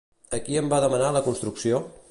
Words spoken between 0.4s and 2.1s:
qui en van demanar la construcció?